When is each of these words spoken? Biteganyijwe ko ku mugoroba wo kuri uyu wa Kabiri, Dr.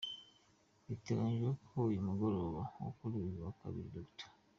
Biteganyijwe 0.87 1.49
ko 1.59 1.65
ku 1.71 1.81
mugoroba 2.07 2.61
wo 2.83 2.91
kuri 2.97 3.15
uyu 3.25 3.39
wa 3.45 3.53
Kabiri, 3.59 3.89
Dr. 3.95 4.27